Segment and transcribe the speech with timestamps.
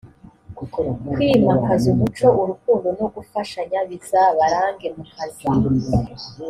[1.13, 5.45] kwimakaza umuco urukundo no gufashanya bizabarange mu kazi